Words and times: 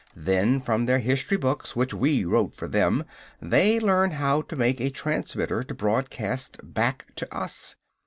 Then, 0.17 0.61
from 0.61 0.87
their 0.87 0.97
history 0.97 1.37
books, 1.37 1.75
which 1.75 1.93
we 1.93 2.25
wrote 2.25 2.55
for 2.55 2.67
them, 2.67 3.03
they 3.39 3.79
learn 3.79 4.09
how 4.09 4.41
to 4.41 4.55
make 4.55 4.81
a 4.81 4.89
transmitter 4.89 5.61
to 5.61 5.75
broadcast 5.75 6.57
back 6.63 7.13
to 7.17 7.31
us. 7.31 7.75